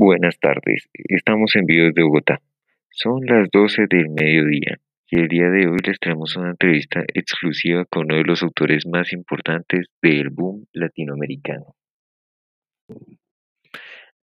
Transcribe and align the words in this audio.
Buenas 0.00 0.38
tardes, 0.38 0.88
estamos 1.08 1.56
en 1.56 1.66
vivo 1.66 1.86
desde 1.86 2.04
Bogotá. 2.04 2.40
Son 2.88 3.26
las 3.26 3.48
12 3.50 3.86
del 3.90 4.10
mediodía 4.10 4.78
y 5.10 5.18
el 5.18 5.26
día 5.26 5.50
de 5.50 5.66
hoy 5.66 5.78
les 5.84 5.98
traemos 5.98 6.36
una 6.36 6.50
entrevista 6.50 7.02
exclusiva 7.14 7.84
con 7.84 8.04
uno 8.04 8.14
de 8.14 8.22
los 8.22 8.44
autores 8.44 8.86
más 8.86 9.12
importantes 9.12 9.88
del 10.00 10.30
boom 10.30 10.66
latinoamericano. 10.72 11.74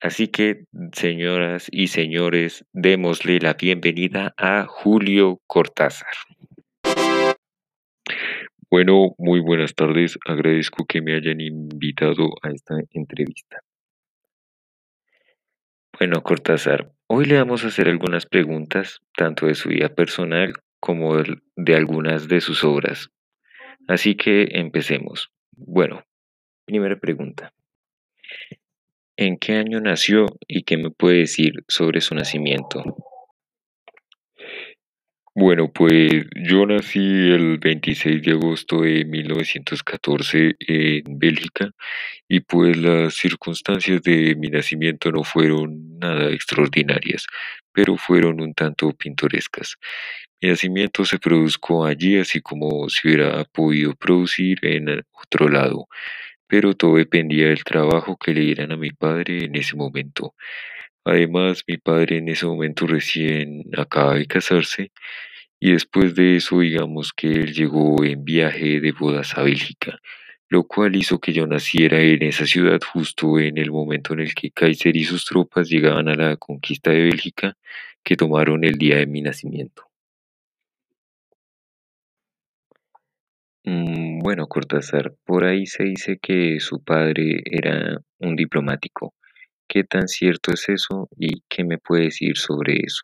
Así 0.00 0.26
que, 0.26 0.64
señoras 0.92 1.68
y 1.70 1.86
señores, 1.86 2.64
démosle 2.72 3.38
la 3.38 3.54
bienvenida 3.54 4.34
a 4.36 4.66
Julio 4.66 5.38
Cortázar. 5.46 6.14
Bueno, 8.68 9.14
muy 9.18 9.38
buenas 9.38 9.76
tardes. 9.76 10.18
Agradezco 10.26 10.84
que 10.84 11.00
me 11.00 11.14
hayan 11.14 11.40
invitado 11.40 12.30
a 12.42 12.50
esta 12.50 12.74
entrevista. 12.90 13.60
Bueno, 16.00 16.22
Cortázar, 16.22 16.90
hoy 17.08 17.26
le 17.26 17.36
vamos 17.36 17.62
a 17.62 17.66
hacer 17.66 17.86
algunas 17.86 18.24
preguntas, 18.24 19.02
tanto 19.14 19.44
de 19.44 19.54
su 19.54 19.68
vida 19.68 19.90
personal 19.90 20.54
como 20.80 21.14
de 21.56 21.76
algunas 21.76 22.26
de 22.26 22.40
sus 22.40 22.64
obras. 22.64 23.10
Así 23.86 24.14
que 24.14 24.48
empecemos. 24.52 25.30
Bueno, 25.52 26.02
primera 26.64 26.98
pregunta. 26.98 27.52
¿En 29.18 29.36
qué 29.36 29.56
año 29.56 29.78
nació 29.82 30.24
y 30.48 30.62
qué 30.62 30.78
me 30.78 30.90
puede 30.90 31.18
decir 31.18 31.64
sobre 31.68 32.00
su 32.00 32.14
nacimiento? 32.14 32.82
Bueno, 35.34 35.70
pues 35.72 36.24
yo 36.34 36.66
nací 36.66 36.98
el 36.98 37.58
26 37.58 38.20
de 38.22 38.32
agosto 38.32 38.82
de 38.82 39.04
1914 39.04 40.56
en 40.58 41.18
Bélgica 41.18 41.70
y 42.28 42.40
pues 42.40 42.76
las 42.76 43.14
circunstancias 43.14 44.02
de 44.02 44.34
mi 44.36 44.48
nacimiento 44.48 45.12
no 45.12 45.24
fueron 45.24 45.98
nada 46.00 46.30
extraordinarias, 46.30 47.26
pero 47.72 47.96
fueron 47.96 48.40
un 48.40 48.54
tanto 48.54 48.92
pintorescas. 48.92 49.76
Mi 50.42 50.50
nacimiento 50.50 51.04
se 51.04 51.18
produjo 51.18 51.84
allí 51.86 52.18
así 52.18 52.40
como 52.40 52.88
se 52.88 53.08
hubiera 53.08 53.44
podido 53.44 53.94
producir 53.96 54.58
en 54.62 55.02
otro 55.12 55.48
lado, 55.48 55.88
pero 56.48 56.74
todo 56.74 56.96
dependía 56.96 57.48
del 57.48 57.64
trabajo 57.64 58.16
que 58.18 58.34
le 58.34 58.42
dieran 58.42 58.72
a 58.72 58.76
mi 58.78 58.90
padre 58.92 59.44
en 59.44 59.56
ese 59.56 59.76
momento. 59.76 60.34
Además, 61.04 61.64
mi 61.66 61.78
padre 61.78 62.18
en 62.18 62.28
ese 62.28 62.46
momento 62.46 62.86
recién 62.86 63.64
acaba 63.76 64.14
de 64.14 64.26
casarse 64.26 64.92
y 65.60 65.72
después 65.72 66.14
de 66.14 66.36
eso 66.36 66.60
digamos 66.60 67.12
que 67.12 67.28
él 67.28 67.54
llegó 67.54 68.04
en 68.04 68.24
viaje 68.24 68.80
de 68.80 68.92
bodas 68.92 69.36
a 69.38 69.42
Bélgica, 69.42 69.98
lo 70.48 70.64
cual 70.64 70.96
hizo 70.96 71.18
que 71.20 71.32
yo 71.32 71.46
naciera 71.46 72.00
en 72.00 72.22
esa 72.22 72.46
ciudad 72.46 72.80
justo 72.82 73.38
en 73.38 73.58
el 73.58 73.70
momento 73.70 74.14
en 74.14 74.20
el 74.20 74.34
que 74.34 74.50
Kaiser 74.50 74.96
y 74.96 75.04
sus 75.04 75.24
tropas 75.24 75.68
llegaban 75.68 76.08
a 76.08 76.14
la 76.16 76.36
conquista 76.36 76.90
de 76.90 77.02
Bélgica 77.02 77.56
que 78.02 78.16
tomaron 78.16 78.64
el 78.64 78.74
día 78.78 78.96
de 78.96 79.06
mi 79.06 79.22
nacimiento. 79.22 79.84
Mm, 83.64 84.20
bueno, 84.20 84.46
Cortázar, 84.48 85.14
por 85.24 85.44
ahí 85.44 85.66
se 85.66 85.84
dice 85.84 86.18
que 86.18 86.60
su 86.60 86.82
padre 86.82 87.42
era 87.44 88.00
un 88.18 88.36
diplomático. 88.36 89.14
¿Qué 89.72 89.84
tan 89.84 90.08
cierto 90.08 90.52
es 90.52 90.68
eso 90.68 91.08
y 91.16 91.44
qué 91.48 91.62
me 91.62 91.78
puede 91.78 92.06
decir 92.06 92.36
sobre 92.36 92.74
eso? 92.84 93.02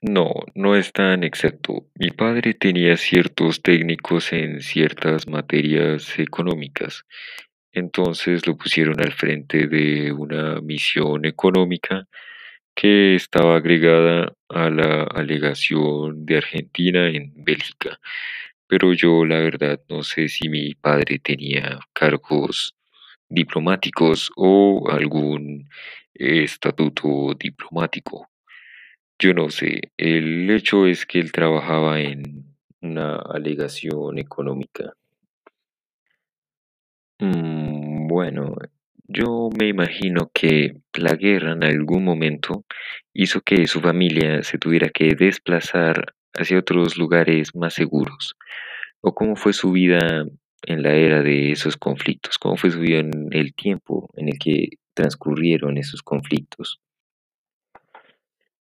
No, 0.00 0.32
no 0.54 0.76
es 0.76 0.94
tan 0.94 1.24
exacto. 1.24 1.86
Mi 1.94 2.10
padre 2.10 2.54
tenía 2.54 2.96
ciertos 2.96 3.60
técnicos 3.60 4.32
en 4.32 4.62
ciertas 4.62 5.28
materias 5.28 6.18
económicas. 6.18 7.04
Entonces 7.70 8.46
lo 8.46 8.56
pusieron 8.56 8.98
al 8.98 9.12
frente 9.12 9.66
de 9.68 10.10
una 10.10 10.62
misión 10.62 11.26
económica 11.26 12.08
que 12.74 13.14
estaba 13.14 13.56
agregada 13.56 14.32
a 14.48 14.70
la 14.70 15.02
alegación 15.02 16.24
de 16.24 16.38
Argentina 16.38 17.08
en 17.08 17.34
Bélgica. 17.44 18.00
Pero 18.66 18.94
yo 18.94 19.26
la 19.26 19.38
verdad 19.40 19.82
no 19.90 20.02
sé 20.02 20.28
si 20.28 20.48
mi 20.48 20.74
padre 20.76 21.18
tenía 21.18 21.78
cargos 21.92 22.74
diplomáticos 23.30 24.30
o 24.36 24.88
algún 24.90 25.68
estatuto 26.12 27.34
diplomático. 27.38 28.28
Yo 29.18 29.32
no 29.34 29.50
sé, 29.50 29.92
el 29.96 30.50
hecho 30.50 30.86
es 30.86 31.06
que 31.06 31.20
él 31.20 31.32
trabajaba 31.32 32.00
en 32.00 32.56
una 32.80 33.16
alegación 33.16 34.18
económica. 34.18 34.94
Mm, 37.18 38.08
bueno, 38.08 38.56
yo 39.06 39.50
me 39.58 39.68
imagino 39.68 40.30
que 40.32 40.76
la 40.94 41.16
guerra 41.16 41.52
en 41.52 41.64
algún 41.64 42.04
momento 42.04 42.64
hizo 43.12 43.40
que 43.42 43.66
su 43.66 43.80
familia 43.80 44.42
se 44.42 44.56
tuviera 44.56 44.88
que 44.88 45.14
desplazar 45.14 46.14
hacia 46.32 46.58
otros 46.58 46.96
lugares 46.96 47.54
más 47.54 47.74
seguros. 47.74 48.36
¿O 49.00 49.14
cómo 49.14 49.36
fue 49.36 49.52
su 49.52 49.72
vida 49.72 50.24
en 50.62 50.82
la 50.82 50.94
era 50.94 51.22
de 51.22 51.52
esos 51.52 51.76
conflictos? 51.76 52.38
¿Cómo 52.38 52.56
fue 52.56 52.70
su 52.70 52.80
vida 52.80 52.98
en 52.98 53.28
el 53.32 53.54
tiempo 53.54 54.08
en 54.16 54.28
el 54.28 54.38
que 54.38 54.68
transcurrieron 54.94 55.78
esos 55.78 56.02
conflictos? 56.02 56.80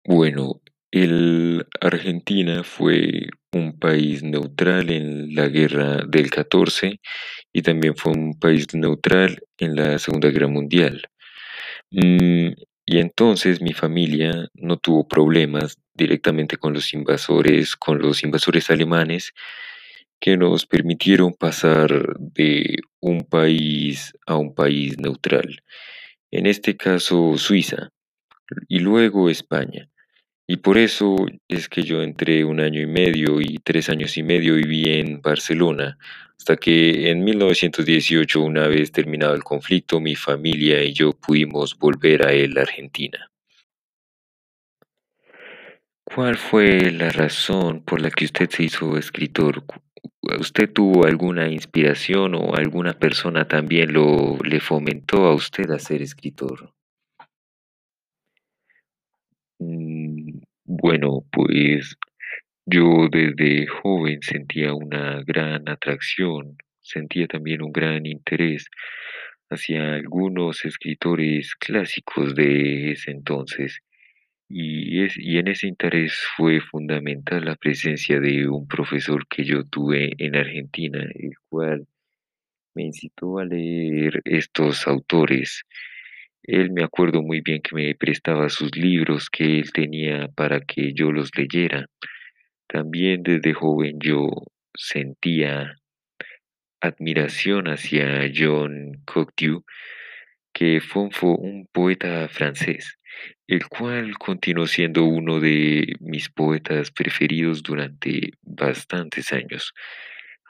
Bueno, 0.04 0.60
el 0.90 1.66
Argentina 1.80 2.62
fue 2.62 3.28
un 3.52 3.78
país 3.78 4.22
neutral 4.22 4.90
en 4.90 5.34
la 5.34 5.48
guerra 5.48 6.02
del 6.06 6.30
14 6.30 7.00
y 7.52 7.62
también 7.62 7.96
fue 7.96 8.12
un 8.12 8.38
país 8.38 8.66
neutral 8.74 9.40
en 9.58 9.76
la 9.76 9.98
Segunda 9.98 10.28
Guerra 10.28 10.48
Mundial. 10.48 11.02
Mm, 11.90 12.52
y 12.86 12.98
entonces 12.98 13.60
mi 13.62 13.72
familia 13.72 14.48
no 14.54 14.76
tuvo 14.76 15.08
problemas 15.08 15.78
directamente 15.94 16.58
con 16.58 16.74
los 16.74 16.92
invasores, 16.92 17.76
con 17.76 17.98
los 17.98 18.22
invasores 18.22 18.70
alemanes 18.70 19.32
que 20.24 20.38
nos 20.38 20.64
permitieron 20.64 21.34
pasar 21.34 22.16
de 22.18 22.78
un 22.98 23.24
país 23.24 24.14
a 24.26 24.36
un 24.36 24.54
país 24.54 24.98
neutral. 24.98 25.62
En 26.30 26.46
este 26.46 26.78
caso 26.78 27.36
Suiza 27.36 27.90
y 28.66 28.78
luego 28.78 29.28
España. 29.28 29.90
Y 30.46 30.56
por 30.56 30.78
eso 30.78 31.14
es 31.46 31.68
que 31.68 31.82
yo 31.82 32.02
entré 32.02 32.42
un 32.42 32.60
año 32.60 32.80
y 32.80 32.86
medio 32.86 33.38
y 33.38 33.58
tres 33.62 33.90
años 33.90 34.16
y 34.16 34.22
medio 34.22 34.54
viví 34.54 34.98
en 34.98 35.20
Barcelona, 35.20 35.98
hasta 36.38 36.56
que 36.56 37.10
en 37.10 37.22
1918, 37.22 38.40
una 38.40 38.66
vez 38.66 38.92
terminado 38.92 39.34
el 39.34 39.44
conflicto, 39.44 40.00
mi 40.00 40.14
familia 40.14 40.82
y 40.82 40.94
yo 40.94 41.12
pudimos 41.12 41.78
volver 41.78 42.26
a 42.26 42.32
él, 42.32 42.56
Argentina. 42.56 43.30
¿Cuál 46.02 46.38
fue 46.38 46.90
la 46.92 47.10
razón 47.10 47.84
por 47.84 48.00
la 48.00 48.10
que 48.10 48.24
usted 48.24 48.48
se 48.48 48.62
hizo 48.62 48.96
escritor? 48.96 49.64
¿Usted 50.38 50.72
tuvo 50.72 51.06
alguna 51.06 51.48
inspiración 51.48 52.34
o 52.34 52.54
alguna 52.54 52.92
persona 52.94 53.46
también 53.46 53.92
lo 53.92 54.38
le 54.42 54.60
fomentó 54.60 55.26
a 55.26 55.34
usted 55.34 55.70
a 55.70 55.78
ser 55.78 56.02
escritor? 56.02 56.72
Mm, 59.58 60.40
bueno, 60.64 61.24
pues 61.30 61.96
yo 62.66 63.08
desde 63.10 63.66
joven 63.66 64.20
sentía 64.22 64.74
una 64.74 65.22
gran 65.22 65.68
atracción, 65.68 66.56
sentía 66.80 67.26
también 67.26 67.62
un 67.62 67.72
gran 67.72 68.06
interés 68.06 68.68
hacia 69.50 69.94
algunos 69.94 70.64
escritores 70.64 71.54
clásicos 71.56 72.34
de 72.34 72.92
ese 72.92 73.10
entonces. 73.10 73.80
Y, 74.56 75.02
es, 75.02 75.16
y 75.18 75.38
en 75.38 75.48
ese 75.48 75.66
interés 75.66 76.16
fue 76.36 76.60
fundamental 76.60 77.44
la 77.44 77.56
presencia 77.56 78.20
de 78.20 78.46
un 78.46 78.68
profesor 78.68 79.26
que 79.26 79.44
yo 79.44 79.64
tuve 79.64 80.12
en 80.18 80.36
Argentina, 80.36 81.00
el 81.14 81.32
cual 81.48 81.86
me 82.74 82.84
incitó 82.84 83.38
a 83.38 83.44
leer 83.44 84.20
estos 84.24 84.86
autores 84.86 85.64
él 86.46 86.72
me 86.72 86.84
acuerdo 86.84 87.22
muy 87.22 87.40
bien 87.40 87.62
que 87.62 87.74
me 87.74 87.94
prestaba 87.94 88.50
sus 88.50 88.76
libros 88.76 89.30
que 89.30 89.58
él 89.58 89.72
tenía 89.72 90.28
para 90.28 90.60
que 90.60 90.92
yo 90.92 91.10
los 91.10 91.30
leyera. 91.36 91.86
También 92.66 93.22
desde 93.22 93.54
joven 93.54 93.98
yo 93.98 94.28
sentía 94.74 95.76
admiración 96.82 97.66
hacia 97.68 98.30
John 98.34 99.00
Cocteau, 99.06 99.64
que 100.54 100.80
fue 100.80 101.02
un 101.02 101.68
poeta 101.72 102.28
francés, 102.28 102.98
el 103.48 103.66
cual 103.68 104.16
continuó 104.18 104.66
siendo 104.66 105.04
uno 105.04 105.40
de 105.40 105.96
mis 106.00 106.30
poetas 106.30 106.90
preferidos 106.92 107.62
durante 107.62 108.32
bastantes 108.42 109.32
años. 109.32 109.74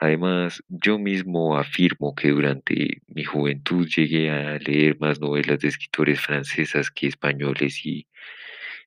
Además, 0.01 0.63
yo 0.69 0.99
mismo 0.99 1.57
afirmo 1.57 2.15
que 2.15 2.29
durante 2.31 3.03
mi 3.09 3.25
juventud 3.25 3.89
llegué 3.89 4.31
a 4.31 4.59
leer 4.59 4.99
más 5.01 5.21
novelas 5.21 5.61
de 5.61 5.69
escritores 5.69 6.21
francesas 6.21 6.91
que 6.91 7.07
españoles 7.09 7.85
y 7.87 8.07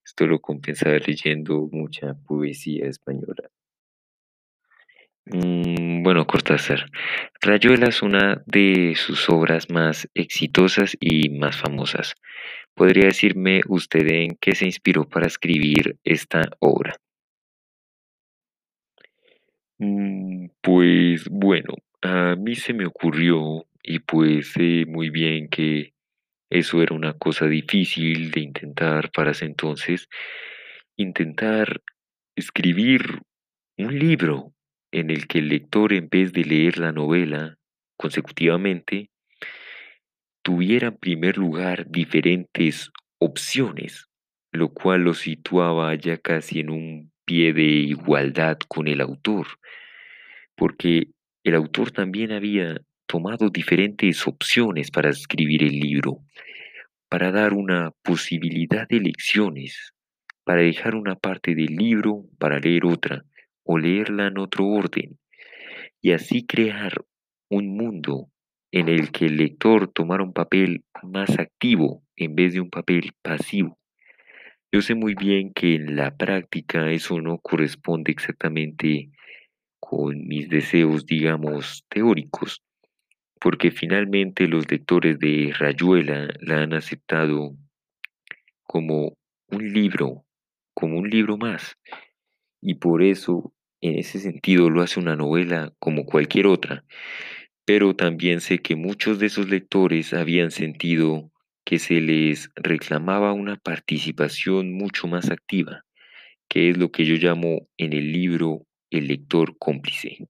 esto 0.06 0.28
lo 0.28 0.40
compensaba 0.40 0.98
leyendo 1.00 1.68
mucha 1.72 2.14
poesía 2.28 2.88
española. 2.88 3.50
Mm, 5.30 6.04
bueno, 6.04 6.26
Cortázar. 6.26 6.86
Rayuela 7.42 7.88
es 7.88 8.02
una 8.02 8.42
de 8.46 8.94
sus 8.96 9.30
obras 9.30 9.70
más 9.70 10.08
exitosas 10.14 10.96
y 11.00 11.30
más 11.30 11.58
famosas. 11.58 12.16
¿Podría 12.74 13.06
decirme 13.06 13.62
usted 13.68 14.08
en 14.08 14.38
qué 14.40 14.56
se 14.56 14.66
inspiró 14.66 15.10
para 15.10 15.28
escribir 15.28 15.98
esta 16.04 16.44
obra? 16.60 16.96
Mm, 19.80 20.48
pues 20.62 21.28
bueno, 21.30 21.76
a 22.02 22.36
mí 22.36 22.56
se 22.56 22.74
me 22.74 22.86
ocurrió 22.86 23.66
y 23.84 24.00
pues 24.00 24.54
sé 24.54 24.86
muy 24.88 25.10
bien 25.10 25.50
que 25.50 25.94
eso 26.50 26.82
era 26.82 26.96
una 26.96 27.14
cosa 27.14 27.48
difícil 27.48 28.32
de 28.32 28.42
intentar 28.42 29.12
para 29.12 29.32
ese 29.32 29.46
entonces, 29.46 30.08
intentar 30.96 31.82
escribir 32.36 33.22
un 33.78 34.00
libro 34.00 34.54
en 34.92 35.10
el 35.10 35.28
que 35.28 35.40
el 35.40 35.50
lector 35.50 35.94
en 35.94 36.10
vez 36.10 36.34
de 36.34 36.44
leer 36.44 36.78
la 36.78 36.92
novela 36.92 37.58
consecutivamente, 37.98 39.10
tuviera 40.44 40.90
en 40.90 40.98
primer 40.98 41.38
lugar 41.38 41.90
diferentes 41.90 42.92
opciones, 43.20 44.08
lo 44.52 44.70
cual 44.70 45.02
lo 45.02 45.14
situaba 45.14 45.94
ya 45.96 46.18
casi 46.18 46.60
en 46.60 46.70
un 46.70 47.12
pie 47.26 47.54
de 47.54 47.64
igualdad 47.64 48.58
con 48.68 48.88
el 48.88 49.02
autor 49.02 49.48
porque 50.58 51.12
el 51.44 51.56
autor 51.56 51.92
también 51.92 52.34
había 52.34 52.82
tomado 53.06 53.50
diferentes 53.50 54.28
opciones 54.28 54.92
para 54.92 55.12
escribir 55.12 55.64
el 55.64 55.80
libro, 55.80 56.18
para 57.08 57.32
dar 57.32 57.54
una 57.54 57.92
posibilidad 58.04 58.86
de 58.90 58.98
elecciones, 58.98 59.94
para 60.44 60.64
dejar 60.64 60.96
una 60.96 61.16
parte 61.16 61.56
del 61.56 61.76
libro 61.76 62.26
para 62.38 62.60
leer 62.60 62.86
otra, 62.86 63.24
o 63.68 63.78
leerla 63.78 64.28
en 64.28 64.38
otro 64.40 64.66
orden, 64.66 65.20
y 66.02 66.14
así 66.14 66.46
crear 66.46 67.06
un 67.50 67.76
mundo 67.76 68.30
en 68.72 68.90
el 68.90 69.12
que 69.12 69.26
el 69.26 69.38
lector 69.38 69.92
tomara 69.92 70.24
un 70.24 70.34
papel 70.34 70.84
más 71.04 71.38
activo 71.38 72.04
en 72.16 72.36
vez 72.36 72.54
de 72.54 72.62
un 72.62 72.70
papel 72.70 73.12
pasivo. 73.22 73.78
Yo 74.72 74.82
sé 74.82 74.96
muy 74.96 75.16
bien 75.16 75.54
que 75.54 75.76
en 75.76 75.96
la 75.96 76.16
práctica 76.16 76.92
eso 76.92 77.22
no 77.22 77.40
corresponde 77.40 78.12
exactamente 78.12 79.10
con 79.80 80.28
mis 80.28 80.50
deseos, 80.50 81.06
digamos, 81.06 81.86
teóricos, 81.90 82.64
porque 83.40 83.72
finalmente 83.72 84.48
los 84.48 84.70
lectores 84.70 85.20
de 85.20 85.54
Rayuela 85.58 86.28
la 86.42 86.64
han 86.64 86.74
aceptado 86.74 87.56
como 88.64 89.14
un 89.50 89.74
libro, 89.74 90.26
como 90.74 90.98
un 90.98 91.10
libro 91.10 91.38
más, 91.38 91.78
y 92.62 92.76
por 92.76 93.04
eso, 93.04 93.54
en 93.82 93.98
ese 93.98 94.20
sentido, 94.20 94.70
lo 94.70 94.82
hace 94.82 95.00
una 95.00 95.16
novela 95.16 95.74
como 95.80 96.06
cualquier 96.06 96.48
otra, 96.48 96.84
pero 97.66 97.96
también 97.96 98.42
sé 98.42 98.60
que 98.60 98.76
muchos 98.76 99.20
de 99.20 99.28
esos 99.28 99.50
lectores 99.50 100.14
habían 100.14 100.52
sentido 100.52 101.32
que 101.66 101.80
se 101.80 102.00
les 102.00 102.50
reclamaba 102.56 103.34
una 103.34 103.58
participación 103.58 104.74
mucho 104.74 105.08
más 105.08 105.30
activa, 105.30 105.84
que 106.48 106.70
es 106.70 106.78
lo 106.78 106.92
que 106.92 107.06
yo 107.06 107.16
llamo 107.16 107.68
en 107.78 107.94
el 107.94 108.14
libro 108.14 108.66
el 108.90 109.08
lector 109.08 109.58
cómplice. 109.58 110.30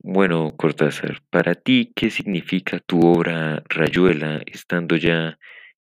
Bueno, 0.00 0.54
Cortázar, 0.56 1.22
para 1.30 1.54
ti, 1.54 1.92
¿qué 1.96 2.10
significa 2.10 2.78
tu 2.78 3.00
obra 3.00 3.62
Rayuela 3.68 4.42
estando 4.46 4.96
ya 4.96 5.38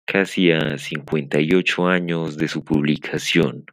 casi 0.07 0.53
a 0.53 0.79
58 0.79 1.87
años 1.89 2.37
de 2.37 2.49
su 2.49 2.65
publicación? 2.65 3.67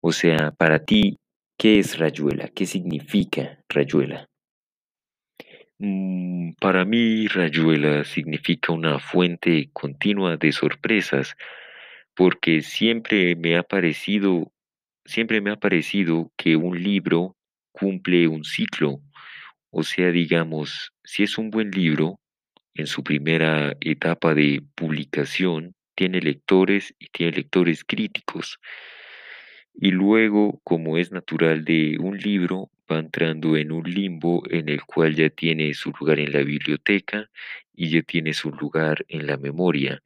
O 0.00 0.12
sea, 0.12 0.52
para 0.52 0.84
ti, 0.84 1.18
¿qué 1.58 1.78
es 1.78 1.98
Rayuela? 1.98 2.48
¿Qué 2.48 2.66
significa 2.66 3.58
Rayuela? 3.68 4.28
Mm, 5.78 6.52
para 6.60 6.84
mí, 6.84 7.26
Rayuela 7.26 8.04
significa 8.04 8.72
una 8.72 8.98
fuente 8.98 9.70
continua 9.72 10.36
de 10.36 10.52
sorpresas, 10.52 11.34
porque 12.14 12.60
siempre 12.62 13.36
me 13.36 13.56
ha 13.56 13.62
parecido, 13.62 14.52
siempre 15.04 15.40
me 15.40 15.50
ha 15.50 15.56
parecido 15.56 16.30
que 16.36 16.56
un 16.56 16.82
libro 16.82 17.36
cumple 17.72 18.28
un 18.28 18.44
ciclo 18.44 19.00
O 19.72 19.82
sea, 19.82 20.10
digamos, 20.12 20.92
si 21.04 21.24
es 21.24 21.38
un 21.38 21.50
buen 21.50 21.70
libro, 21.70 22.20
en 22.74 22.86
su 22.86 23.04
primera 23.04 23.76
etapa 23.80 24.34
de 24.34 24.62
publicación, 24.76 25.74
tiene 25.96 26.20
lectores 26.20 26.94
y 26.98 27.06
tiene 27.08 27.32
lectores 27.32 27.84
críticos. 27.84 28.58
Y 29.74 29.90
luego, 29.90 30.60
como 30.64 30.98
es 30.98 31.12
natural 31.12 31.64
de 31.64 31.98
un 32.00 32.16
libro, 32.18 32.70
va 32.90 32.98
entrando 32.98 33.56
en 33.56 33.72
un 33.72 33.84
limbo 33.84 34.42
en 34.50 34.68
el 34.68 34.82
cual 34.84 35.14
ya 35.14 35.30
tiene 35.30 35.74
su 35.74 35.92
lugar 35.98 36.20
en 36.20 36.32
la 36.32 36.42
biblioteca 36.42 37.28
y 37.74 37.90
ya 37.90 38.02
tiene 38.02 38.34
su 38.34 38.50
lugar 38.50 39.04
en 39.08 39.26
la 39.26 39.36
memoria. 39.36 40.02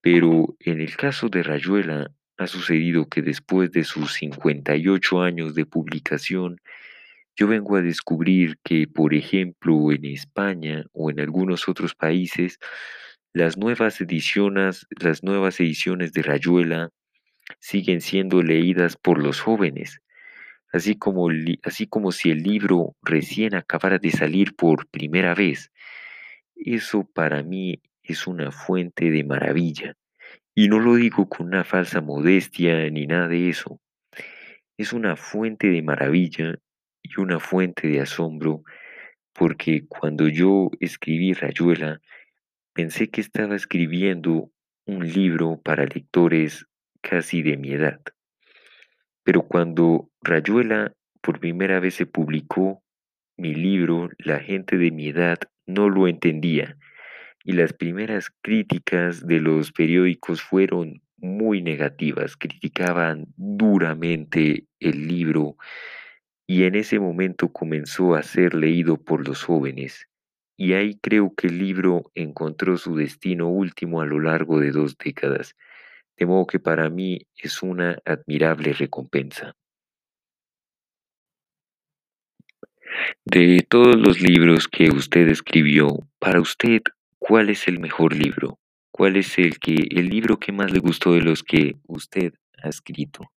Pero 0.00 0.56
en 0.60 0.80
el 0.80 0.96
caso 0.96 1.28
de 1.28 1.42
Rayuela, 1.42 2.10
ha 2.36 2.46
sucedido 2.46 3.08
que 3.08 3.22
después 3.22 3.70
de 3.72 3.84
sus 3.84 4.14
58 4.14 5.22
años 5.22 5.54
de 5.54 5.66
publicación, 5.66 6.60
yo 7.36 7.46
vengo 7.46 7.76
a 7.76 7.82
descubrir 7.82 8.58
que, 8.64 8.86
por 8.86 9.14
ejemplo, 9.14 9.92
en 9.92 10.04
España 10.04 10.86
o 10.92 11.10
en 11.10 11.20
algunos 11.20 11.68
otros 11.68 11.94
países, 11.94 12.58
las 13.32 13.56
nuevas 13.56 14.00
ediciones, 14.00 14.86
las 15.00 15.22
nuevas 15.22 15.60
ediciones 15.60 16.12
de 16.12 16.22
Rayuela 16.22 16.90
siguen 17.64 18.02
siendo 18.02 18.42
leídas 18.42 18.98
por 18.98 19.22
los 19.22 19.40
jóvenes, 19.40 20.02
así 20.70 20.96
como, 20.96 21.30
así 21.62 21.86
como 21.86 22.12
si 22.12 22.30
el 22.30 22.42
libro 22.42 22.94
recién 23.00 23.54
acabara 23.54 23.98
de 23.98 24.10
salir 24.10 24.54
por 24.54 24.86
primera 24.88 25.34
vez. 25.34 25.72
Eso 26.54 27.08
para 27.14 27.42
mí 27.42 27.80
es 28.02 28.26
una 28.26 28.52
fuente 28.52 29.10
de 29.10 29.24
maravilla. 29.24 29.94
Y 30.54 30.68
no 30.68 30.78
lo 30.78 30.96
digo 30.96 31.26
con 31.26 31.46
una 31.46 31.64
falsa 31.64 32.02
modestia 32.02 32.90
ni 32.90 33.06
nada 33.06 33.28
de 33.28 33.48
eso. 33.48 33.80
Es 34.76 34.92
una 34.92 35.16
fuente 35.16 35.68
de 35.68 35.80
maravilla 35.80 36.58
y 37.02 37.18
una 37.18 37.40
fuente 37.40 37.88
de 37.88 38.02
asombro 38.02 38.62
porque 39.32 39.86
cuando 39.88 40.28
yo 40.28 40.70
escribí 40.80 41.32
Rayuela, 41.32 42.02
pensé 42.74 43.08
que 43.08 43.22
estaba 43.22 43.56
escribiendo 43.56 44.50
un 44.84 45.10
libro 45.10 45.62
para 45.64 45.86
lectores 45.86 46.66
casi 47.08 47.42
de 47.42 47.56
mi 47.56 47.72
edad. 47.72 48.00
Pero 49.22 49.42
cuando 49.42 50.10
Rayuela 50.22 50.92
por 51.20 51.38
primera 51.38 51.78
vez 51.80 51.94
se 51.94 52.06
publicó, 52.06 52.82
mi 53.36 53.54
libro, 53.54 54.10
la 54.18 54.40
gente 54.40 54.76
de 54.78 54.90
mi 54.90 55.08
edad 55.08 55.38
no 55.66 55.88
lo 55.88 56.08
entendía 56.08 56.76
y 57.44 57.52
las 57.52 57.72
primeras 57.72 58.30
críticas 58.42 59.26
de 59.26 59.40
los 59.40 59.72
periódicos 59.72 60.42
fueron 60.42 61.02
muy 61.18 61.62
negativas, 61.62 62.36
criticaban 62.36 63.26
duramente 63.36 64.66
el 64.80 65.08
libro 65.08 65.56
y 66.46 66.64
en 66.64 66.74
ese 66.74 66.98
momento 66.98 67.52
comenzó 67.52 68.14
a 68.14 68.22
ser 68.22 68.54
leído 68.54 68.96
por 68.96 69.26
los 69.26 69.42
jóvenes. 69.42 70.08
Y 70.56 70.74
ahí 70.74 70.98
creo 71.00 71.34
que 71.34 71.48
el 71.48 71.58
libro 71.58 72.10
encontró 72.14 72.76
su 72.76 72.96
destino 72.96 73.48
último 73.48 74.00
a 74.00 74.06
lo 74.06 74.20
largo 74.20 74.60
de 74.60 74.70
dos 74.70 74.96
décadas, 74.96 75.56
de 76.16 76.26
modo 76.26 76.46
que 76.46 76.60
para 76.60 76.88
mí 76.90 77.26
es 77.36 77.62
una 77.62 77.98
admirable 78.04 78.72
recompensa. 78.72 79.54
De 83.24 83.64
todos 83.68 83.96
los 83.96 84.20
libros 84.20 84.68
que 84.68 84.90
usted 84.90 85.28
escribió, 85.28 85.88
para 86.18 86.40
usted, 86.40 86.82
¿cuál 87.18 87.50
es 87.50 87.66
el 87.66 87.80
mejor 87.80 88.14
libro? 88.14 88.58
¿Cuál 88.90 89.16
es 89.16 89.38
el 89.38 89.58
que 89.58 89.74
el 89.90 90.08
libro 90.08 90.38
que 90.38 90.52
más 90.52 90.70
le 90.70 90.78
gustó 90.78 91.14
de 91.14 91.22
los 91.22 91.42
que 91.42 91.74
usted 91.86 92.34
ha 92.62 92.68
escrito? 92.68 93.32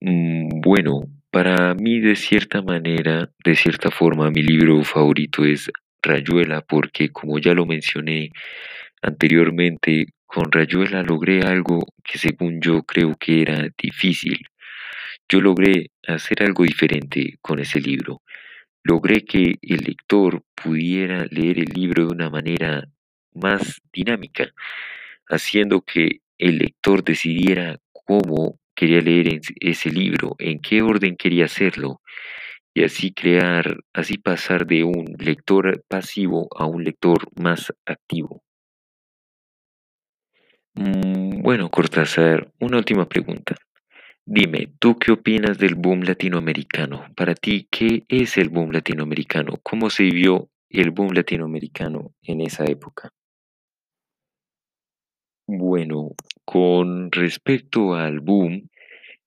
Mm, 0.00 0.60
bueno, 0.60 1.04
para 1.30 1.74
mí 1.74 2.00
de 2.00 2.16
cierta 2.16 2.60
manera, 2.60 3.30
de 3.44 3.54
cierta 3.54 3.90
forma, 3.90 4.30
mi 4.30 4.42
libro 4.42 4.82
favorito 4.84 5.44
es 5.44 5.70
Rayuela 6.02 6.60
porque 6.60 7.08
como 7.10 7.38
ya 7.38 7.54
lo 7.54 7.66
mencioné 7.66 8.30
anteriormente, 9.02 10.06
con 10.26 10.50
Rayuela 10.52 11.02
logré 11.02 11.40
algo 11.42 11.86
que 12.04 12.18
según 12.18 12.60
yo 12.60 12.82
creo 12.82 13.16
que 13.16 13.42
era 13.42 13.68
difícil. 13.78 14.46
Yo 15.28 15.40
logré 15.40 15.90
hacer 16.06 16.42
algo 16.42 16.64
diferente 16.64 17.38
con 17.40 17.58
ese 17.58 17.80
libro. 17.80 18.22
Logré 18.82 19.24
que 19.24 19.56
el 19.62 19.78
lector 19.84 20.42
pudiera 20.54 21.24
leer 21.30 21.58
el 21.58 21.72
libro 21.74 22.06
de 22.06 22.12
una 22.12 22.30
manera 22.30 22.86
más 23.34 23.80
dinámica, 23.92 24.52
haciendo 25.28 25.82
que 25.82 26.20
el 26.38 26.58
lector 26.58 27.02
decidiera 27.02 27.78
cómo 27.92 28.58
quería 28.74 29.00
leer 29.00 29.40
ese 29.60 29.90
libro, 29.90 30.36
en 30.38 30.60
qué 30.60 30.82
orden 30.82 31.16
quería 31.16 31.46
hacerlo, 31.46 32.00
y 32.74 32.84
así 32.84 33.12
crear, 33.12 33.78
así 33.94 34.18
pasar 34.18 34.66
de 34.66 34.84
un 34.84 35.06
lector 35.18 35.82
pasivo 35.88 36.48
a 36.56 36.66
un 36.66 36.84
lector 36.84 37.26
más 37.40 37.72
activo. 37.86 38.45
Mm, 40.76 41.42
bueno, 41.42 41.70
Cortázar, 41.70 42.52
una 42.60 42.76
última 42.76 43.08
pregunta. 43.08 43.56
Dime, 44.26 44.68
¿tú 44.78 44.98
qué 44.98 45.12
opinas 45.12 45.56
del 45.56 45.74
boom 45.74 46.02
latinoamericano? 46.02 47.06
Para 47.16 47.34
ti, 47.34 47.66
¿qué 47.70 48.04
es 48.08 48.36
el 48.36 48.50
boom 48.50 48.72
latinoamericano? 48.72 49.54
¿Cómo 49.62 49.88
se 49.88 50.02
vivió 50.02 50.50
el 50.68 50.90
boom 50.90 51.14
latinoamericano 51.14 52.12
en 52.22 52.42
esa 52.42 52.64
época? 52.66 53.10
Bueno, 55.46 56.10
con 56.44 57.10
respecto 57.10 57.94
al 57.94 58.20
boom, 58.20 58.68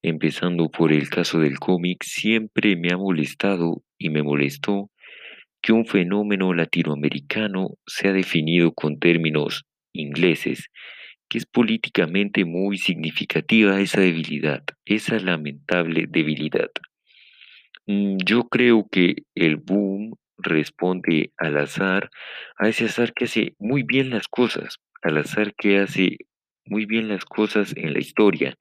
empezando 0.02 0.70
por 0.70 0.92
el 0.92 1.08
caso 1.08 1.40
del 1.40 1.58
cómic, 1.58 2.04
siempre 2.04 2.76
me 2.76 2.92
ha 2.92 2.96
molestado 2.96 3.82
y 3.98 4.10
me 4.10 4.22
molestó 4.22 4.90
que 5.62 5.72
un 5.72 5.86
fenómeno 5.86 6.54
latinoamericano 6.54 7.70
sea 7.86 8.12
definido 8.12 8.72
con 8.72 8.98
términos 8.98 9.64
ingleses, 9.92 10.68
que 11.30 11.38
es 11.38 11.46
políticamente 11.46 12.44
muy 12.44 12.76
significativa 12.76 13.80
esa 13.80 14.00
debilidad, 14.00 14.64
esa 14.84 15.18
lamentable 15.20 16.06
debilidad. 16.08 16.70
Mm, 17.86 18.16
Yo 18.26 18.48
creo 18.48 18.86
que 18.90 19.14
el 19.34 19.56
boom 19.56 20.16
responde 20.38 21.32
al 21.38 21.56
azar, 21.56 22.10
a 22.58 22.68
ese 22.68 22.86
azar 22.86 23.14
que 23.14 23.24
hace 23.26 23.54
muy 23.58 23.84
bien 23.84 24.10
las 24.10 24.26
cosas, 24.26 24.78
al 25.02 25.18
azar 25.18 25.54
que 25.54 25.78
hace 25.78 26.18
muy 26.66 26.84
bien 26.84 27.08
las 27.08 27.24
cosas 27.24 27.74
en 27.76 27.92
la 27.92 28.00
historia. 28.00 28.56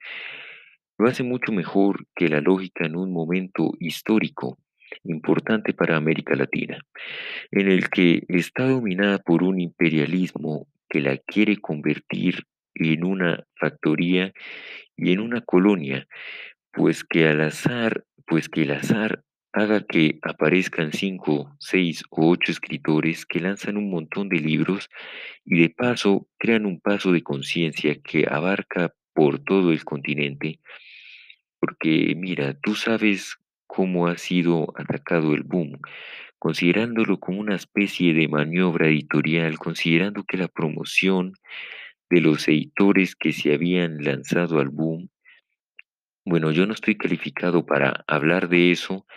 Lo 0.99 1.07
hace 1.07 1.23
mucho 1.23 1.51
mejor 1.51 2.05
que 2.15 2.27
la 2.27 2.39
lógica 2.39 2.85
en 2.85 2.95
un 2.95 3.11
momento 3.11 3.71
histórico 3.79 4.59
importante 5.03 5.73
para 5.73 5.97
América 5.97 6.35
Latina, 6.35 6.79
en 7.51 7.71
el 7.71 7.89
que 7.89 8.23
está 8.27 8.67
dominada 8.67 9.17
por 9.17 9.43
un 9.43 9.59
imperialismo 9.59 10.67
que 10.89 11.01
la 11.01 11.17
quiere 11.17 11.57
convertir 11.57 12.43
en 12.79 13.03
una 13.03 13.43
factoría 13.55 14.33
y 14.95 15.11
en 15.11 15.19
una 15.19 15.41
colonia 15.41 16.07
pues 16.71 17.03
que 17.03 17.27
al 17.27 17.41
azar, 17.41 18.05
pues 18.25 18.49
que 18.49 18.63
el 18.63 18.71
azar 18.71 19.23
haga 19.51 19.85
que 19.85 20.19
aparezcan 20.21 20.93
cinco, 20.93 21.55
seis 21.59 22.03
o 22.11 22.29
ocho 22.29 22.51
escritores 22.51 23.25
que 23.25 23.39
lanzan 23.39 23.77
un 23.77 23.89
montón 23.89 24.29
de 24.29 24.39
libros 24.39 24.89
y 25.43 25.59
de 25.59 25.69
paso 25.69 26.27
crean 26.37 26.65
un 26.65 26.79
paso 26.79 27.11
de 27.11 27.23
conciencia 27.23 27.99
que 28.01 28.25
abarca 28.29 28.93
por 29.13 29.39
todo 29.39 29.71
el 29.71 29.83
continente, 29.83 30.59
porque 31.59 32.13
mira, 32.15 32.53
tú 32.61 32.75
sabes 32.75 33.37
cómo 33.65 34.07
ha 34.07 34.17
sido 34.17 34.71
atacado 34.77 35.33
el 35.33 35.43
boom, 35.43 35.79
considerándolo 36.37 37.19
como 37.19 37.39
una 37.39 37.55
especie 37.55 38.13
de 38.13 38.27
maniobra 38.27 38.87
editorial, 38.87 39.57
considerando 39.57 40.23
que 40.23 40.37
la 40.37 40.47
promoción 40.47 41.33
de 42.09 42.21
los 42.21 42.47
editores 42.47 43.15
que 43.15 43.31
se 43.33 43.53
habían 43.53 44.03
lanzado 44.03 44.59
al 44.59 44.69
boom 44.69 45.09
bueno, 46.29 46.51
yo 46.51 46.67
no 46.67 46.73
estoy 46.73 46.95
calificado 46.95 47.65
para 47.65 48.03
hablar 48.05 48.49
de 48.49 48.69
eso 48.69 49.07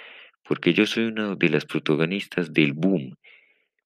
porque 0.45 0.73
yo 0.73 0.87
soy 0.87 1.05
una 1.05 1.35
de 1.35 1.51
las 1.51 1.67
protagonistas 1.67 2.55
del 2.55 2.73
boom, 2.73 3.17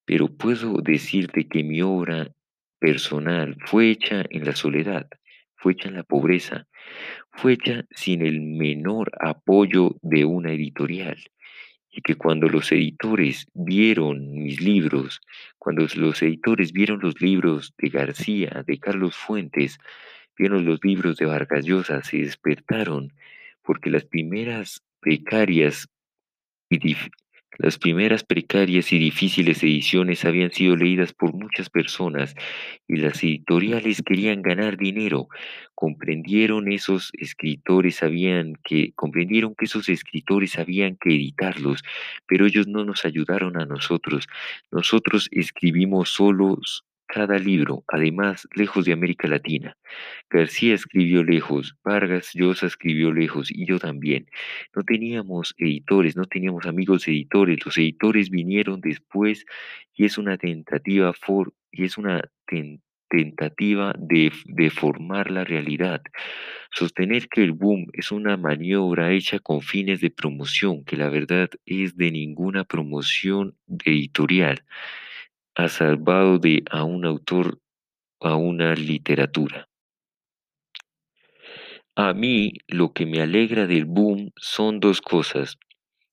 pero 0.04 0.28
puedo 0.28 0.74
decirte 0.80 1.48
que 1.48 1.64
mi 1.64 1.82
obra 1.82 2.30
personal 2.78 3.56
fue 3.64 3.90
hecha 3.90 4.24
en 4.30 4.44
la 4.44 4.54
soledad, 4.54 5.08
fue 5.56 5.72
hecha 5.72 5.88
en 5.88 5.96
la 5.96 6.04
pobreza, 6.04 6.68
fue 7.32 7.54
hecha 7.54 7.84
sin 7.90 8.24
el 8.24 8.40
menor 8.40 9.10
apoyo 9.18 9.96
de 10.02 10.24
una 10.24 10.52
editorial. 10.52 11.18
Y 11.96 12.02
que 12.02 12.14
cuando 12.14 12.46
los 12.46 12.70
editores 12.72 13.46
vieron 13.54 14.30
mis 14.30 14.60
libros, 14.60 15.22
cuando 15.58 15.86
los 15.96 16.22
editores 16.22 16.72
vieron 16.72 17.00
los 17.00 17.22
libros 17.22 17.72
de 17.78 17.88
García, 17.88 18.62
de 18.66 18.78
Carlos 18.78 19.16
Fuentes, 19.16 19.78
vieron 20.36 20.66
los 20.66 20.84
libros 20.84 21.16
de 21.16 21.24
Vargas 21.24 21.64
Llosa, 21.64 22.02
se 22.02 22.18
despertaron, 22.18 23.14
porque 23.62 23.88
las 23.88 24.04
primeras 24.04 24.82
precarias 25.00 25.88
y 26.68 26.96
las 27.58 27.78
primeras 27.78 28.24
precarias 28.24 28.92
y 28.92 28.98
difíciles 28.98 29.62
ediciones 29.62 30.24
habían 30.24 30.52
sido 30.52 30.76
leídas 30.76 31.12
por 31.12 31.34
muchas 31.34 31.70
personas 31.70 32.34
y 32.88 32.96
las 32.96 33.22
editoriales 33.22 34.02
querían 34.02 34.42
ganar 34.42 34.76
dinero. 34.76 35.28
Comprendieron 35.74 36.72
esos 36.72 37.10
escritores 37.18 37.96
sabían 37.96 38.54
que 38.64 38.92
comprendieron 38.94 39.54
que 39.54 39.66
esos 39.66 39.88
escritores 39.88 40.58
habían 40.58 40.96
que 40.96 41.10
editarlos, 41.10 41.82
pero 42.26 42.46
ellos 42.46 42.66
no 42.66 42.84
nos 42.84 43.04
ayudaron 43.04 43.60
a 43.60 43.66
nosotros. 43.66 44.26
Nosotros 44.70 45.28
escribimos 45.32 46.10
solos 46.10 46.85
cada 47.06 47.38
libro, 47.38 47.84
además 47.88 48.48
lejos 48.54 48.84
de 48.84 48.92
América 48.92 49.28
Latina. 49.28 49.76
García 50.30 50.74
escribió 50.74 51.24
lejos, 51.24 51.76
Vargas 51.84 52.32
Llosa 52.34 52.66
escribió 52.66 53.12
lejos 53.12 53.50
y 53.50 53.66
yo 53.66 53.78
también. 53.78 54.26
No 54.74 54.82
teníamos 54.82 55.54
editores, 55.58 56.16
no 56.16 56.24
teníamos 56.24 56.66
amigos 56.66 57.06
editores. 57.08 57.64
Los 57.64 57.78
editores 57.78 58.30
vinieron 58.30 58.80
después 58.80 59.46
y 59.94 60.04
es 60.04 60.18
una 60.18 60.36
tentativa 60.36 61.12
for- 61.12 61.52
y 61.70 61.84
es 61.84 61.98
una 61.98 62.22
ten- 62.46 62.82
tentativa 63.08 63.94
de, 63.98 64.32
de 64.46 64.70
formar 64.70 65.30
la 65.30 65.44
realidad. 65.44 66.02
Sostener 66.72 67.28
que 67.28 67.42
el 67.42 67.52
boom 67.52 67.86
es 67.92 68.10
una 68.12 68.36
maniobra 68.36 69.12
hecha 69.12 69.38
con 69.38 69.62
fines 69.62 70.00
de 70.00 70.10
promoción, 70.10 70.84
que 70.84 70.96
la 70.96 71.08
verdad 71.08 71.48
es 71.64 71.96
de 71.96 72.10
ninguna 72.10 72.64
promoción 72.64 73.56
editorial, 73.84 74.64
ha 75.56 75.68
salvado 75.68 76.38
a 76.70 76.84
un 76.84 77.06
autor 77.06 77.58
a 78.20 78.36
una 78.36 78.74
literatura. 78.74 79.68
A 81.96 82.12
mí 82.12 82.52
lo 82.68 82.92
que 82.92 83.06
me 83.06 83.22
alegra 83.22 83.66
del 83.66 83.86
boom 83.86 84.32
son 84.36 84.80
dos 84.80 85.00
cosas, 85.00 85.56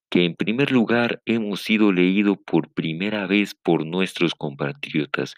que 0.09 0.23
en 0.23 0.35
primer 0.35 0.71
lugar 0.71 1.21
hemos 1.25 1.61
sido 1.61 1.91
leídos 1.91 2.37
por 2.45 2.73
primera 2.73 3.27
vez 3.27 3.53
por 3.53 3.85
nuestros 3.85 4.33
compatriotas. 4.33 5.35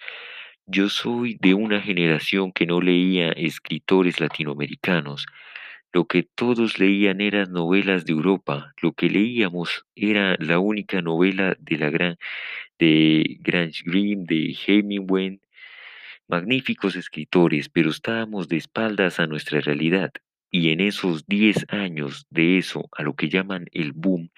Yo 0.67 0.89
soy 0.89 1.37
de 1.41 1.55
una 1.55 1.81
generación 1.81 2.51
que 2.51 2.67
no 2.67 2.81
leía 2.81 3.29
escritores 3.29 4.19
latinoamericanos. 4.19 5.25
Lo 5.95 6.07
que 6.07 6.23
todos 6.23 6.77
leían 6.77 7.21
eran 7.21 7.53
novelas 7.53 8.03
de 8.03 8.11
Europa. 8.11 8.73
Lo 8.81 8.91
que 8.91 9.09
leíamos 9.09 9.85
era 9.95 10.35
la 10.39 10.59
única 10.59 11.01
novela 11.01 11.55
de 11.57 11.77
la 11.77 11.89
gran 11.89 12.17
de 12.77 13.37
Grange 13.39 13.81
Greene, 13.85 14.25
de 14.27 14.57
Hemingway, 14.67 15.39
magníficos 16.27 16.97
escritores, 16.97 17.69
pero 17.69 17.91
estábamos 17.91 18.49
de 18.49 18.57
espaldas 18.57 19.21
a 19.21 19.27
nuestra 19.27 19.61
realidad. 19.61 20.11
Y 20.51 20.71
en 20.71 20.81
esos 20.81 21.27
10 21.27 21.67
años 21.69 22.27
de 22.29 22.57
eso, 22.57 22.89
a 22.91 23.03
lo 23.03 23.13
que 23.13 23.29
llaman 23.29 23.67
el 23.71 23.93
boom, 23.93 24.31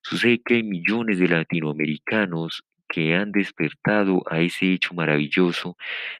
sucede 0.00 0.40
que 0.40 0.54
hay 0.54 0.62
millones 0.62 1.18
de 1.18 1.28
latinoamericanos 1.28 2.64
que 2.94 3.12
han 3.12 3.32
despertado 3.32 4.22
a 4.30 4.40
ese 4.40 4.72
hecho 4.72 4.94
maravilloso 4.94 5.76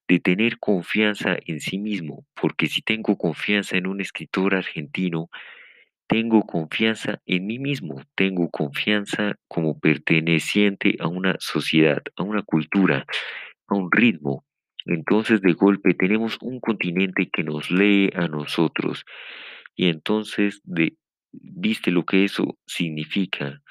de 0.08 0.18
tener 0.18 0.58
confianza 0.58 1.36
en 1.46 1.60
sí 1.60 1.78
mismo, 1.78 2.26
porque 2.34 2.66
si 2.66 2.82
tengo 2.82 3.16
confianza 3.16 3.76
en 3.76 3.86
un 3.86 4.00
escritor 4.00 4.56
argentino, 4.56 5.30
tengo 6.08 6.42
confianza 6.42 7.22
en 7.26 7.46
mí 7.46 7.60
mismo, 7.60 8.02
tengo 8.16 8.50
confianza 8.50 9.36
como 9.46 9.78
perteneciente 9.78 10.96
a 10.98 11.06
una 11.06 11.36
sociedad, 11.38 12.02
a 12.16 12.24
una 12.24 12.42
cultura, 12.42 13.06
a 13.68 13.74
un 13.76 13.92
ritmo. 13.92 14.44
Entonces 14.84 15.42
de 15.42 15.52
golpe 15.52 15.94
tenemos 15.94 16.38
un 16.40 16.58
continente 16.58 17.30
que 17.32 17.44
nos 17.44 17.70
lee 17.70 18.10
a 18.16 18.26
nosotros 18.26 19.04
y 19.76 19.90
entonces 19.90 20.60
de, 20.64 20.96
viste 21.30 21.92
lo 21.92 22.04
que 22.04 22.24
eso 22.24 22.58
significa 22.66 23.62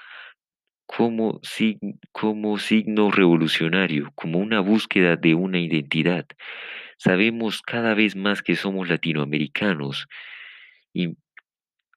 como, 0.85 1.41
como 2.11 2.57
signo 2.57 3.11
revolucionario, 3.11 4.11
como 4.15 4.39
una 4.39 4.59
búsqueda 4.59 5.15
de 5.15 5.35
una 5.35 5.59
identidad. 5.59 6.25
Sabemos 6.97 7.61
cada 7.61 7.93
vez 7.93 8.15
más 8.15 8.41
que 8.41 8.55
somos 8.55 8.89
latinoamericanos 8.89 10.07
y 10.93 11.17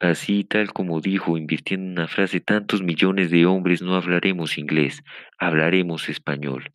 así 0.00 0.44
tal 0.44 0.72
como 0.72 1.00
dijo, 1.00 1.38
invirtiendo 1.38 1.86
en 1.86 1.92
una 1.92 2.08
frase, 2.08 2.40
tantos 2.40 2.82
millones 2.82 3.30
de 3.30 3.46
hombres 3.46 3.82
no 3.82 3.94
hablaremos 3.94 4.58
inglés, 4.58 5.02
hablaremos 5.38 6.08
español. 6.08 6.70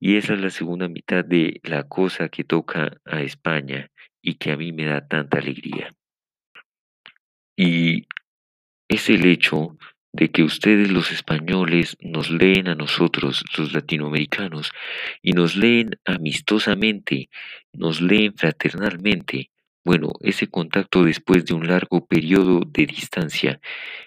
Y 0.00 0.16
esa 0.16 0.34
es 0.34 0.40
la 0.40 0.50
segunda 0.50 0.88
mitad 0.88 1.24
de 1.24 1.60
la 1.62 1.84
cosa 1.84 2.28
que 2.28 2.44
toca 2.44 2.98
a 3.04 3.22
España 3.22 3.90
y 4.20 4.34
que 4.34 4.52
a 4.52 4.56
mí 4.56 4.72
me 4.72 4.84
da 4.84 5.06
tanta 5.06 5.38
alegría. 5.38 5.94
Y 7.56 8.06
es 8.88 9.08
el 9.10 9.24
hecho 9.26 9.76
de 10.14 10.30
que 10.30 10.44
ustedes 10.44 10.92
los 10.92 11.10
españoles 11.10 11.96
nos 12.00 12.30
leen 12.30 12.68
a 12.68 12.76
nosotros, 12.76 13.44
los 13.58 13.72
latinoamericanos, 13.72 14.70
y 15.22 15.32
nos 15.32 15.56
leen 15.56 15.98
amistosamente, 16.04 17.28
nos 17.72 18.00
leen 18.00 18.32
fraternalmente. 18.34 19.50
Bueno, 19.84 20.12
ese 20.20 20.46
contacto 20.46 21.02
después 21.02 21.44
de 21.44 21.54
un 21.54 21.66
largo 21.66 22.06
periodo 22.06 22.60
de 22.64 22.86
distancia, 22.86 23.60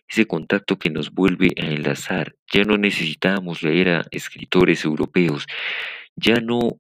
ese 0.08 0.26
contacto 0.26 0.80
que 0.80 0.90
nos 0.90 1.12
vuelve 1.12 1.50
a 1.62 1.66
enlazar. 1.66 2.36
Ya 2.54 2.64
no 2.64 2.78
necesitábamos 2.78 3.62
leer 3.62 3.90
a 3.90 4.06
escritores 4.10 4.86
europeos, 4.86 5.46
Ya 6.20 6.42
no, 6.42 6.80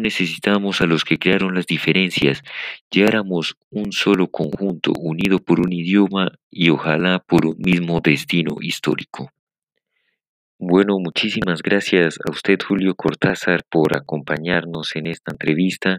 necesitamos 0.00 0.80
a 0.80 0.86
los 0.86 1.04
que 1.04 1.16
crearon 1.16 1.54
las 1.54 1.66
diferencias, 1.66 2.42
ya 2.90 3.04
éramos 3.04 3.56
un 3.70 3.92
solo 3.92 4.26
conjunto 4.26 4.92
unido 4.98 5.38
por 5.38 5.60
un 5.60 5.72
idioma 5.72 6.32
y 6.50 6.70
ojalá 6.70 7.20
por 7.20 7.46
un 7.46 7.56
mismo 7.58 8.00
destino 8.00 8.56
histórico. 8.60 9.30
Bueno, 10.58 10.98
muchísimas 10.98 11.62
gracias 11.62 12.18
a 12.26 12.32
usted, 12.32 12.58
Julio 12.66 12.96
Cortázar, 12.96 13.62
por 13.70 13.96
acompañarnos 13.96 14.96
en 14.96 15.06
esta 15.06 15.32
entrevista 15.32 15.98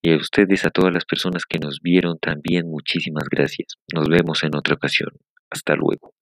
y 0.00 0.12
a 0.12 0.16
ustedes, 0.16 0.64
a 0.64 0.70
todas 0.70 0.92
las 0.92 1.04
personas 1.04 1.44
que 1.44 1.58
nos 1.58 1.80
vieron 1.82 2.18
también, 2.18 2.66
muchísimas 2.66 3.24
gracias. 3.30 3.74
Nos 3.94 4.08
vemos 4.08 4.42
en 4.42 4.54
otra 4.56 4.74
ocasión. 4.74 5.10
Hasta 5.50 5.74
luego. 5.74 6.14